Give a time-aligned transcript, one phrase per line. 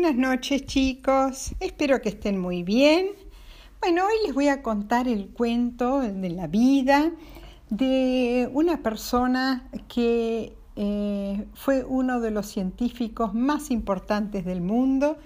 [0.00, 3.08] Buenas noches chicos, espero que estén muy bien.
[3.82, 7.12] Bueno, hoy les voy a contar el cuento de la vida
[7.68, 15.18] de una persona que eh, fue uno de los científicos más importantes del mundo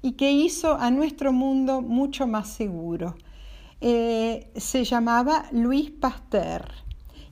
[0.00, 3.16] y que hizo a nuestro mundo mucho más seguro.
[3.80, 6.70] Eh, se llamaba Luis Pasteur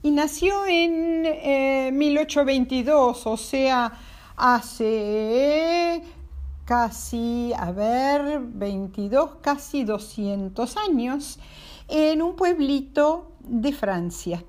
[0.03, 3.93] y nació en 1822, eh, o sea,
[4.35, 6.03] hace
[6.69, 11.39] casi, a ver, 22, casi 200 años,
[11.87, 14.45] en un pueblito de Francia.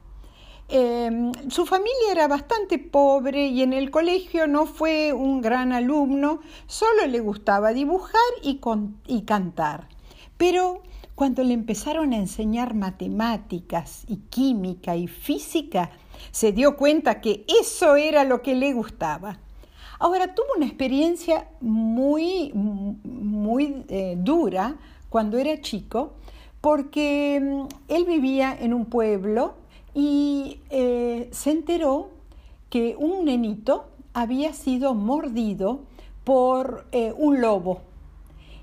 [0.69, 6.41] Em, su familia era bastante pobre y en el colegio no fue un gran alumno,
[6.67, 8.61] solo le gustaba dibujar y,
[9.07, 9.89] y cantar.
[10.37, 10.83] Pero
[11.15, 15.91] cuando le empezaron a enseñar matemáticas y química y física,
[16.33, 19.39] se dio cuenta que eso era lo que le gustaba.
[20.03, 24.77] Ahora, tuvo una experiencia muy, muy eh, dura
[25.11, 26.15] cuando era chico,
[26.63, 29.53] porque mm, él vivía en un pueblo
[29.93, 32.09] y eh, se enteró
[32.71, 35.81] que un nenito había sido mordido
[36.25, 37.83] por eh, un lobo.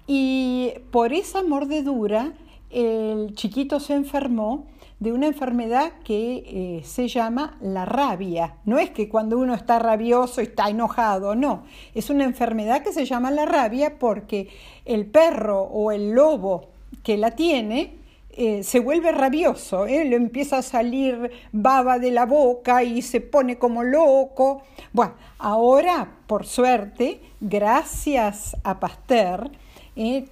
[0.08, 2.34] Y por esa mordedura
[2.72, 4.66] el chiquito se enfermó
[5.00, 8.56] de una enfermedad que eh, se llama la rabia.
[8.66, 11.66] No es que cuando uno está rabioso está enojado, no.
[11.94, 14.50] Es una enfermedad que se llama la rabia porque
[14.86, 16.70] el perro o el lobo
[17.04, 17.96] que la tiene
[18.32, 20.06] eh, se vuelve rabioso, ¿eh?
[20.06, 24.62] le empieza a salir baba de la boca y se pone como loco.
[24.94, 29.50] Bueno, ahora, por suerte, gracias a Pasteur,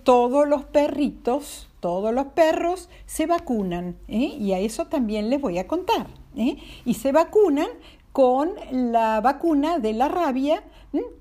[0.04, 4.36] todos los perritos todos los perros se vacunan ¿eh?
[4.40, 6.08] y a eso también les voy a contar.
[6.36, 6.58] ¿eh?
[6.84, 7.68] Y se vacunan
[8.12, 10.64] con la vacuna de la rabia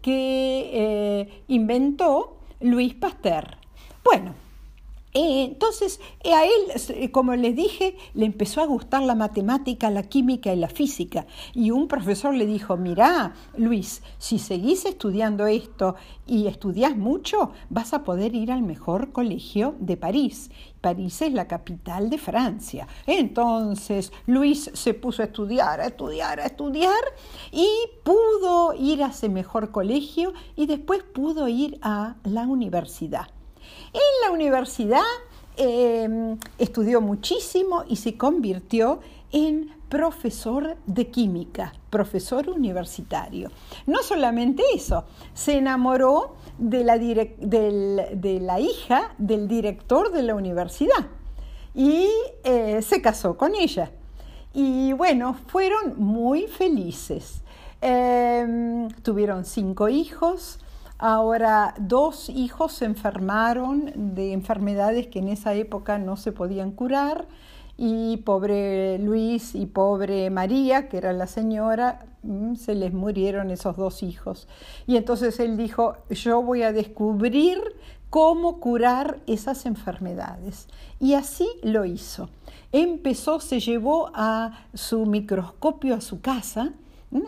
[0.01, 3.59] que eh, inventó Luis Pasteur.
[4.03, 4.35] Bueno,
[5.17, 6.51] eh, entonces, eh, a él,
[6.89, 11.27] eh, como les dije, le empezó a gustar la matemática, la química y la física.
[11.55, 15.95] Y un profesor le dijo, mirá, Luis, si seguís estudiando esto
[16.27, 20.51] y estudias mucho, vas a poder ir al mejor colegio de París.
[20.81, 22.89] París es la capital de Francia.
[23.07, 27.05] Entonces, Luis se puso a estudiar, a estudiar, a estudiar
[27.53, 27.69] y
[28.03, 33.34] pudo ir a ese mejor colegio y después pudo ir a la universidad.
[33.93, 35.03] En la universidad
[35.57, 39.01] em, estudió muchísimo y se convirtió
[39.33, 43.51] en profesor de química, profesor universitario.
[43.87, 45.05] No solamente eso,
[45.35, 46.97] se enamoró de la,
[48.61, 51.07] hija del director de la universidad
[51.75, 52.09] y
[52.43, 53.93] eh, se casó con ella.
[54.53, 57.43] Y bueno, fueron muy felices.
[57.81, 60.59] Em, tuvieron cinco hijos,
[60.99, 67.27] Ahora, dos hijos se enfermaron de enfermedades que en esa época no se podían curar
[67.77, 73.77] y pobre Luis y pobre María, que era la señora, mm, se les murieron esos
[73.77, 74.47] dos hijos.
[74.87, 77.61] Y entonces él dijo, yo voy a descubrir
[78.11, 80.69] cómo curar esas enfermedades.
[81.01, 82.29] Y así lo hizo.
[82.71, 86.73] Empezó, se llevó a su microscopio a su casa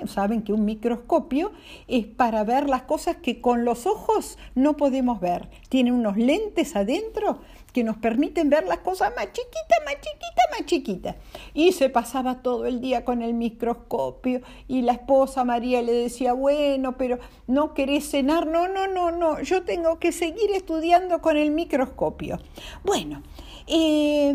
[0.06, 1.52] Saben que un microscopio
[1.86, 5.48] es para ver las cosas que con los ojos no podemos ver.
[5.68, 7.40] Tiene unos lentes adentro
[7.72, 11.16] que nos permiten ver las cosas más chiquitas, más chiquitas, más chiquitas.
[11.54, 16.32] Y se pasaba todo el día con el microscopio y la esposa María le decía,
[16.32, 18.46] bueno, pero no querés cenar.
[18.46, 22.40] No, no, no, no, yo tengo que seguir estudiando con el microscopio.
[22.82, 23.22] Bueno,
[23.66, 24.34] eh,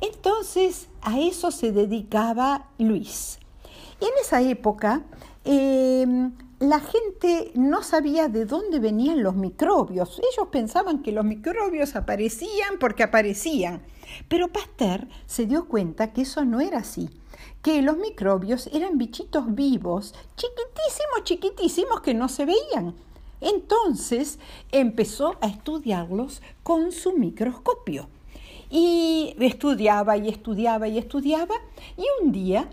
[0.00, 3.39] entonces a eso se dedicaba Luis.
[4.00, 5.02] En esa época,
[5.44, 10.18] em, la gente no sabía de dónde venían los microbios.
[10.32, 13.82] Ellos pensaban que los microbios aparecían porque aparecían.
[14.28, 17.08] Pero Pasteur se dio cuenta que eso no era así,
[17.62, 22.94] que los microbios eran bichitos vivos, chiquitísimos, chiquitísimos, que no se veían.
[23.40, 24.38] Entonces
[24.72, 28.08] empezó a estudiarlos con su microscopio.
[28.70, 31.54] Y estudiaba y estudiaba y estudiaba,
[31.96, 32.70] y un día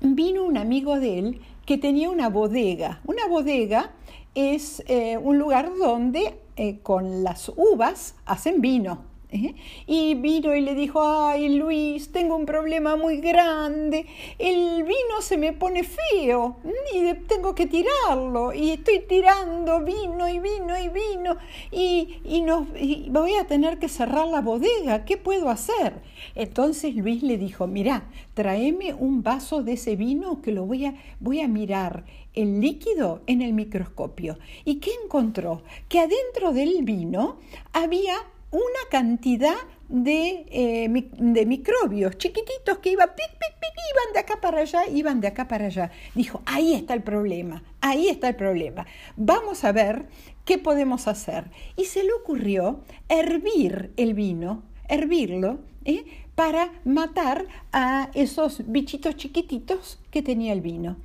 [0.00, 3.00] vino un amigo de él que tenía una bodega.
[3.04, 3.92] Una bodega
[4.34, 9.09] es eh, un lugar donde eh, con las uvas hacen vino.
[9.30, 9.54] ¿Eh?
[9.86, 14.06] Y vino y le dijo, ay Luis, tengo un problema muy grande,
[14.38, 16.56] el vino se me pone feo
[16.94, 21.36] y tengo que tirarlo y estoy tirando vino y vino y vino
[21.70, 26.00] y, y voy a tener que cerrar la bodega, ¿qué puedo hacer?
[26.34, 30.94] Entonces Luis le dijo, mira, tráeme un vaso de ese vino que lo voy a,
[31.20, 32.04] voy a mirar
[32.34, 34.38] el líquido en el microscopio.
[34.64, 35.62] ¿Y qué encontró?
[35.88, 37.38] Que adentro del vino
[37.72, 38.14] había
[38.50, 39.56] una cantidad
[39.88, 40.88] de, eh,
[41.18, 45.28] de, microbios chiquititos que iban, pic, pic, pic, iban de acá para allá, iban de
[45.28, 45.90] acá para allá.
[46.14, 48.86] Dijo, ahí está el problema, ahí está el problema.
[49.16, 50.06] Vamos a ver
[50.44, 51.50] qué podemos hacer.
[51.76, 56.04] Y se le ocurrió hervir el vino, hervirlo, ¿eh?
[56.34, 60.96] para matar a esos bichitos chiquititos que tenía el vino.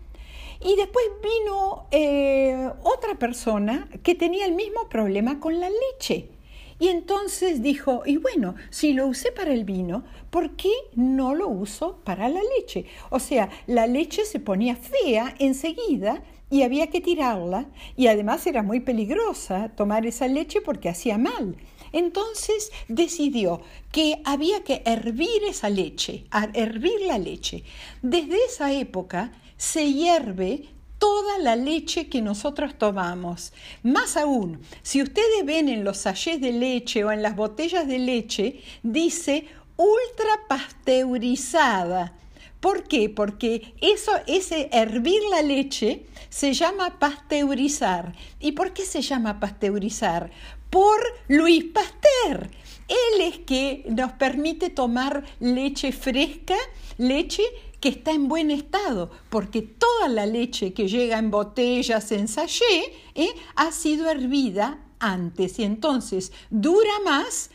[0.62, 6.30] Y después vino eh, otra persona que tenía el mismo problema con la leche.
[6.78, 11.48] Y entonces dijo, y bueno, si lo usé para el vino, ¿por qué no lo
[11.48, 12.86] uso para la leche?
[13.10, 18.62] O sea, la leche se ponía fea enseguida y había que tirarla y además era
[18.62, 21.56] muy peligrosa tomar esa leche porque hacía mal.
[21.94, 23.62] Entonces decidió
[23.94, 27.64] que había que hervir esa leche, hervir la leche.
[28.02, 33.54] Desde esa época se hierve toda la leche que nosotros tomamos.
[33.84, 38.00] Más aún, si ustedes ven en los sachets de leche o en las botellas de
[38.00, 39.48] leche, dice
[39.78, 42.14] ultra pasteurizada.
[42.60, 43.10] ¿Por qué?
[43.10, 48.14] Porque eso, ese hervir la leche se llama pasteurizar.
[48.40, 50.32] ¿Y por qué se llama pasteurizar?
[50.70, 52.50] Por Luis Pasteur.
[52.88, 56.56] Él es que nos permite tomar leche fresca,
[56.98, 57.44] leche
[57.86, 62.92] que está en buen estado, porque toda la leche que llega en botellas, en sachet,
[63.14, 63.30] ¿eh?
[63.56, 67.52] ha sido hervida antes y entonces dura más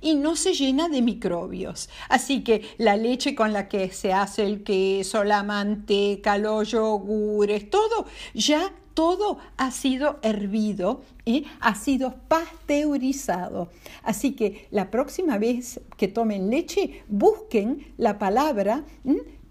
[0.00, 1.90] y no se llena de microbios.
[2.08, 7.68] Así que la leche con la que se hace el queso, la manteca, los yogures,
[7.68, 13.68] todo, ya todo ha sido hervido, y ha sido pasteurizado.
[14.02, 18.84] Así que la próxima vez que tomen leche, busquen la palabra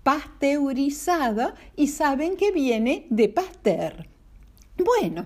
[0.03, 4.07] pasteurizada y saben que viene de Pasteur.
[4.83, 5.25] Bueno,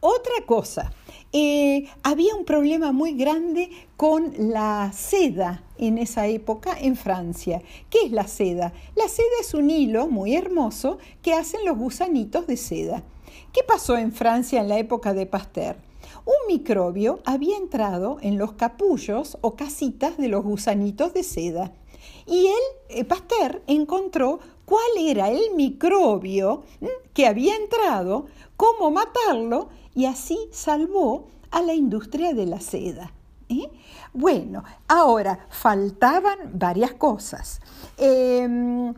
[0.00, 0.92] otra cosa,
[1.32, 7.62] eh, había un problema muy grande con la seda en esa época en Francia.
[7.90, 8.72] ¿Qué es la seda?
[8.94, 13.02] La seda es un hilo muy hermoso que hacen los gusanitos de seda.
[13.52, 15.76] ¿Qué pasó en Francia en la época de Pasteur?
[16.24, 21.72] Un microbio había entrado en los capullos o casitas de los gusanitos de seda
[22.32, 26.62] y él, eh, Pasteur, encontró cuál era el microbio
[27.12, 28.24] que había entrado,
[28.56, 33.12] cómo matarlo y así salvó a la industria de la seda.
[33.50, 33.70] ¿eh?
[34.14, 37.60] Bueno, ahora faltaban varias cosas.
[37.98, 38.94] Em,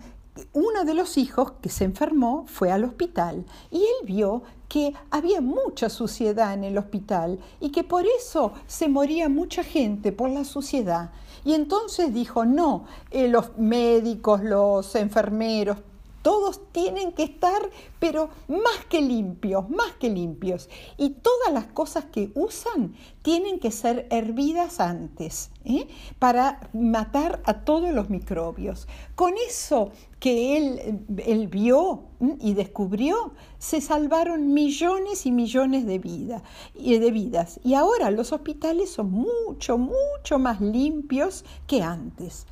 [0.53, 5.41] uno de los hijos que se enfermó fue al hospital y él vio que había
[5.41, 10.45] mucha suciedad en el hospital y que por eso se moría mucha gente por la
[10.45, 11.11] suciedad.
[11.45, 15.79] Y entonces dijo, no, eh, los médicos, los enfermeros,
[16.25, 20.71] todos tienen que estar, pero más que limpios, más que limpios.
[20.97, 25.87] Y todas las cosas que usan tienen que ser hervidas antes ¿eh?
[26.19, 28.89] para matar a todos los microbios.
[29.15, 32.05] Con eso que él, él vio
[32.41, 36.43] y descubrió, se salvaron millones y millones de, vida,
[36.75, 37.61] de vidas.
[37.63, 42.47] Y ahora los hospitales son mucho, mucho más limpios que antes.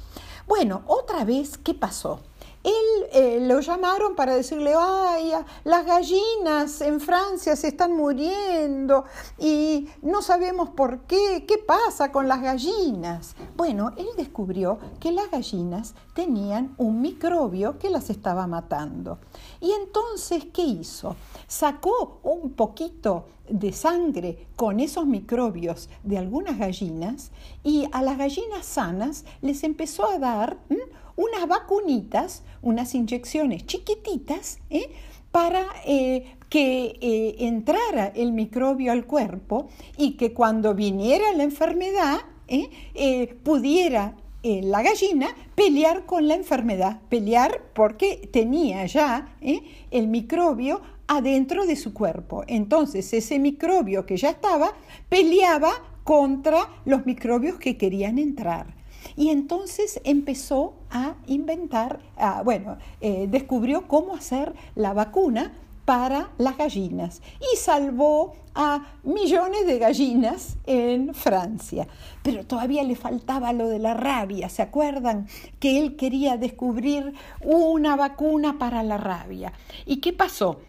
[0.47, 2.21] Bueno, otra vez, ¿qué pasó?
[2.65, 5.33] Él eh, lo llamaron para decirle, ay,
[5.65, 9.05] las gallinas en Francia se están muriendo
[9.39, 13.35] y no sabemos por qué, qué pasa con las gallinas.
[13.57, 19.19] Bueno, él descubrió que las gallinas tenían un microbio que las estaba matando.
[19.61, 21.17] Y entonces, ¿qué hizo?
[21.49, 27.33] Sacó un poquito de sangre con esos microbios de algunas gallinas
[27.63, 30.59] y a las gallinas sanas les empezó a dar
[31.17, 34.91] unas vacunitas, unas inyecciones chiquititas, ¿eh?
[35.31, 42.19] para eh, que eh, entrara el microbio al cuerpo y que cuando viniera la enfermedad
[43.43, 51.77] pudiera la gallina pelear con la enfermedad, pelear porque tenía ya el microbio adentro de
[51.77, 52.45] su cuerpo.
[52.47, 54.75] Entonces ese microbio que ya estaba
[55.09, 55.71] peleaba
[56.05, 58.82] contra los microbios que querían entrar.
[59.17, 62.01] Y entonces empezó a inventar,
[62.45, 65.53] bueno, eh, descubrió cómo hacer la vacuna
[65.85, 71.89] para las gallinas y salvó a millones de gallinas en Francia.
[72.23, 75.27] Pero todavía le faltaba lo de la rabia, ¿se acuerdan?
[75.59, 79.53] Que él quería descubrir una vacuna para la rabia.
[79.87, 80.61] ¿Y qué pasó?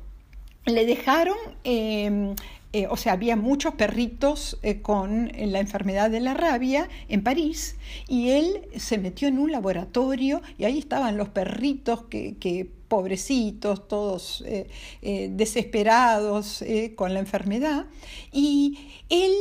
[0.66, 2.36] Le dejaron em,
[2.76, 7.76] eh, o sea, había muchos perritos eh, con la enfermedad de la rabia en París
[8.08, 14.44] y él se metió en un laboratorio y ahí estaban los perritos que, pobrecitos, todos
[14.48, 14.68] eh,
[15.32, 16.64] desesperados
[16.96, 17.86] con la enfermedad.
[18.32, 18.78] Y
[19.10, 19.34] él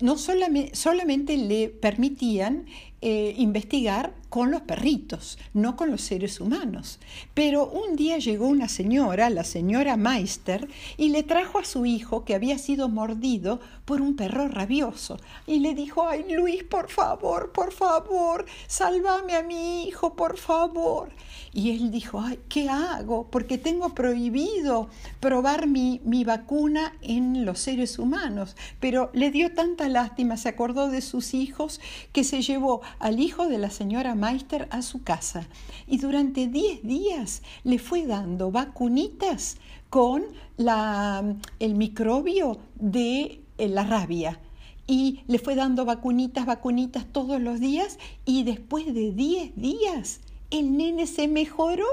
[0.00, 2.66] no solamente le permitían
[3.06, 6.98] investigar con los perritos, no con los seres humanos.
[7.34, 12.24] Pero un día llegó una señora, la señora Meister, y le trajo a su hijo
[12.24, 15.18] que había sido mordido por un perro rabioso.
[15.46, 21.10] Y le dijo, ay Luis, por favor, por favor, sálvame a mi hijo, por favor.
[21.52, 23.28] Y él dijo, ay, ¿qué hago?
[23.30, 28.56] Porque tengo prohibido probar mi, mi vacuna en los seres humanos.
[28.80, 31.80] Pero le dio tanta lástima, se acordó de sus hijos,
[32.12, 35.46] que se llevó al hijo de la señora Meister a su casa
[35.86, 39.56] y durante 10 días le fue dando vacunitas
[39.90, 40.24] con
[40.56, 44.40] la, el microbio de eh, la rabia.
[44.88, 50.76] Y le fue dando vacunitas, vacunitas todos los días y después de 10 días el
[50.76, 51.86] nene se mejoró.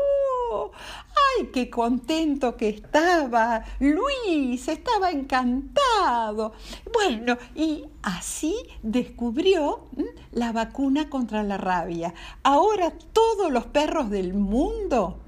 [1.38, 3.63] ¡Ay, qué contento que estaba!
[3.79, 6.53] Luis estaba encantado.
[6.93, 9.88] Bueno, y así descubrió
[10.31, 12.13] la vacuna contra la rabia.
[12.43, 15.19] Ahora todos los perros del mundo,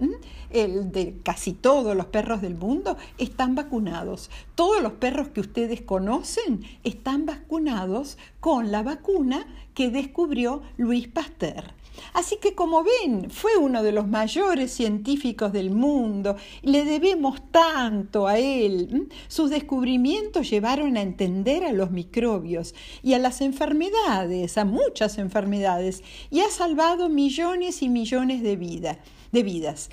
[0.56, 4.30] el de casi todos los perros del mundo, están vacunados.
[4.56, 11.74] Todos los perros que ustedes conocen están vacunados con la vacuna que descubrió Luis Pasteur.
[12.14, 18.28] Así que como ven, fue uno de los mayores científicos del mundo, le debemos tanto
[18.28, 19.10] a él.
[19.28, 26.04] Sus descubrimientos llevaron a entender a los microbios y a las enfermedades, a muchas enfermedades,
[26.30, 28.56] y ha salvado millones y millones de
[29.32, 29.90] de vidas.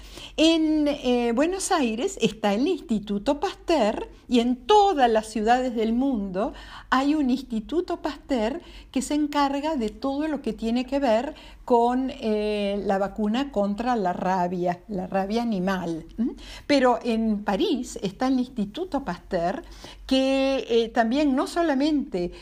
[0.54, 6.54] En eh, Buenos Aires está el Instituto Pasteur y en todas las ciudades del mundo
[6.88, 11.34] hay un Instituto Pasteur que se encarga de todo lo que tiene que ver
[11.66, 16.06] con eh, la vacuna contra la rabia, la rabia animal.
[16.66, 19.64] Pero en París está el Instituto Pasteur
[20.06, 22.32] que eh, también no solamente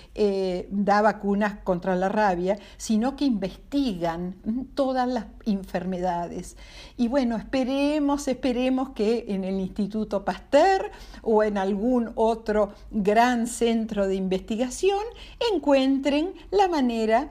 [0.70, 4.36] da vacunas contra la rabia, sino que investigan
[4.74, 6.56] todas las enfermedades.
[6.96, 10.90] Y bueno, esperemos, esperemos que en el Instituto Pasteur
[11.22, 11.79] o en algún
[12.14, 15.00] otro gran centro de investigación
[15.52, 17.30] encuentren la manera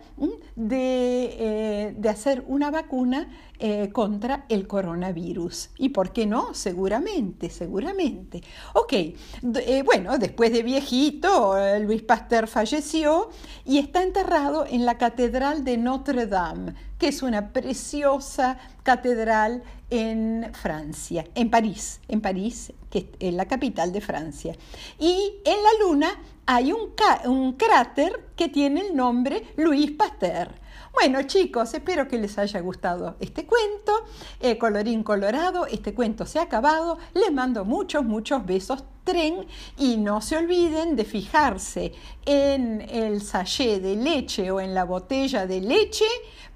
[0.55, 3.27] de, eh, de hacer una vacuna
[3.59, 5.71] eh, contra el coronavirus.
[5.77, 6.53] ¿Y por qué no?
[6.53, 8.41] Seguramente, seguramente.
[8.73, 13.29] Ok, eh, bueno, después de viejito, Luis Pasteur falleció
[13.65, 20.51] y está enterrado en la Catedral de Notre Dame, que es una preciosa catedral en
[20.53, 24.55] Francia, en París, en París, que es la capital de Francia.
[24.99, 30.53] Y en la Luna hay un, cráter que tiene el nombre Luis Pasteur.
[30.91, 33.93] Bueno chicos, espero que les haya gustado este cuento.
[34.39, 36.97] Eh, colorín colorado, este cuento se ha acabado.
[37.13, 39.45] Les mando muchos, muchos besos tren
[39.77, 41.93] y no se olviden de fijarse
[42.25, 46.05] en el sachet de leche o en la botella de leche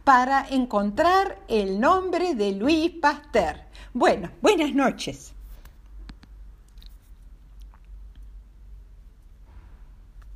[0.03, 3.55] para encontrar el nombre de Luis Pasteur.
[3.93, 5.33] Bueno, buenas noches.